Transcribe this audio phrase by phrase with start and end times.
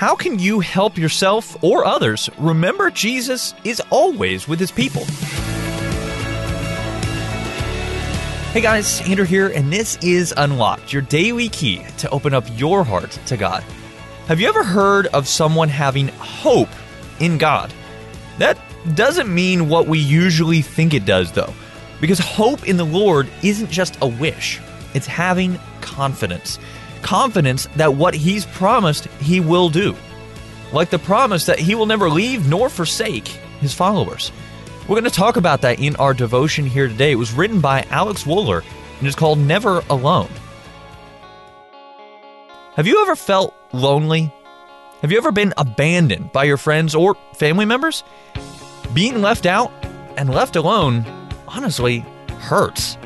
[0.00, 5.04] How can you help yourself or others remember Jesus is always with his people?
[8.54, 12.82] Hey guys, Andrew here, and this is Unlocked, your daily key to open up your
[12.82, 13.62] heart to God.
[14.26, 16.70] Have you ever heard of someone having hope
[17.18, 17.70] in God?
[18.38, 18.56] That
[18.94, 21.52] doesn't mean what we usually think it does, though,
[22.00, 24.60] because hope in the Lord isn't just a wish,
[24.94, 26.58] it's having confidence.
[27.02, 29.96] Confidence that what He's promised, He will do.
[30.72, 33.28] Like the promise that He will never leave nor forsake
[33.60, 34.32] His followers.
[34.82, 37.12] We're going to talk about that in our devotion here today.
[37.12, 38.64] It was written by Alex Wohler
[38.98, 40.30] and is called Never Alone.
[42.74, 44.32] Have you ever felt lonely?
[45.02, 48.04] Have you ever been abandoned by your friends or family members?
[48.92, 49.72] Being left out
[50.16, 51.04] and left alone
[51.46, 52.00] honestly
[52.38, 52.96] hurts.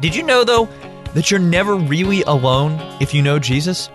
[0.00, 0.68] Did you know, though,
[1.14, 3.90] that you're never really alone if you know Jesus?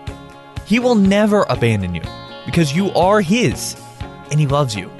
[0.64, 2.02] He will never abandon you
[2.44, 3.80] because you are His
[4.30, 4.90] and He loves you.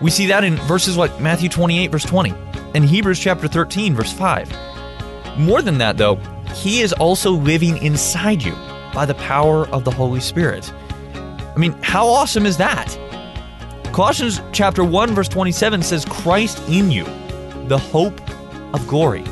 [0.00, 2.32] We see that in verses like Matthew 28, verse 20,
[2.74, 5.38] and Hebrews chapter 13, verse 5.
[5.38, 6.16] More than that, though,
[6.54, 8.54] He is also living inside you
[8.94, 10.72] by the power of the Holy Spirit.
[11.14, 12.96] I mean, how awesome is that?
[13.92, 17.04] Colossians chapter 1, verse 27 says, Christ in you,
[17.66, 18.20] the hope
[18.74, 19.24] of glory.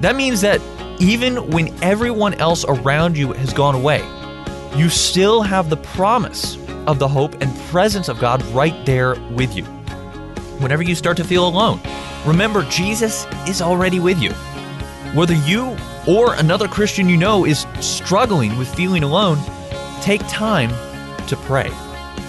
[0.00, 0.60] That means that
[1.00, 4.02] even when everyone else around you has gone away,
[4.76, 9.56] you still have the promise of the hope and presence of God right there with
[9.56, 9.64] you.
[10.60, 11.80] Whenever you start to feel alone,
[12.26, 14.32] remember Jesus is already with you.
[15.14, 15.76] Whether you
[16.06, 19.38] or another Christian you know is struggling with feeling alone,
[20.00, 20.70] take time
[21.28, 21.68] to pray.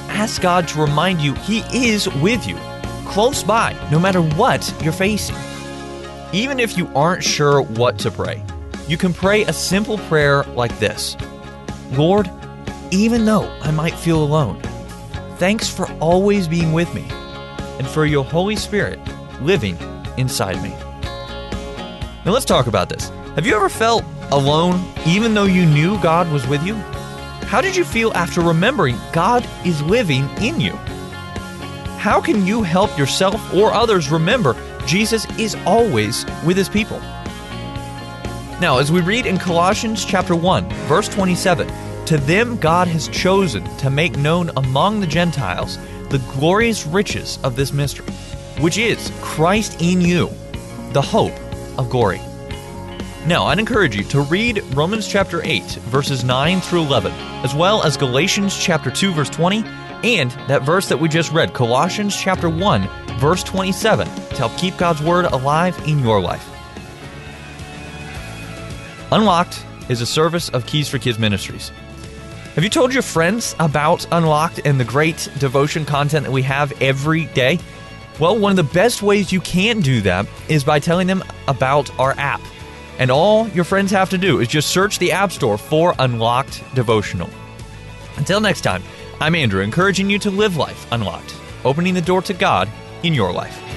[0.09, 2.57] Ask God to remind you He is with you,
[3.05, 5.35] close by, no matter what you're facing.
[6.33, 8.43] Even if you aren't sure what to pray,
[8.89, 11.15] you can pray a simple prayer like this
[11.91, 12.27] Lord,
[12.89, 14.59] even though I might feel alone.
[15.37, 17.05] Thanks for always being with me
[17.77, 18.99] and for your Holy Spirit
[19.41, 19.77] living
[20.17, 20.69] inside me.
[22.25, 23.09] Now let's talk about this.
[23.35, 26.73] Have you ever felt alone even though you knew God was with you?
[27.45, 30.71] How did you feel after remembering God is living in you?
[31.99, 34.55] How can you help yourself or others remember
[34.87, 36.99] Jesus is always with his people?
[38.61, 41.65] Now, as we read in Colossians chapter 1, verse 27,
[42.07, 45.77] to them God has chosen to make known among the Gentiles
[46.09, 48.11] the glorious riches of this mystery,
[48.59, 50.29] which is Christ in you,
[50.91, 51.39] the hope
[51.77, 52.19] of glory.
[53.25, 57.13] Now, I'd encourage you to read Romans chapter 8, verses 9 through 11,
[57.45, 59.63] as well as Galatians chapter 2, verse 20,
[60.03, 62.89] and that verse that we just read, Colossians chapter 1,
[63.19, 66.58] verse 27, to help keep God's word alive in your life.
[69.11, 71.71] Unlocked is a service of Keys for Kids Ministries.
[72.53, 76.79] Have you told your friends about Unlocked and the great devotion content that we have
[76.79, 77.57] every day?
[78.19, 81.89] Well, one of the best ways you can do that is by telling them about
[81.99, 82.41] our app.
[82.99, 86.61] And all your friends have to do is just search the App Store for Unlocked
[86.75, 87.29] Devotional.
[88.17, 88.83] Until next time,
[89.19, 92.69] I'm Andrew, encouraging you to live life unlocked, opening the door to God
[93.01, 93.68] in your life.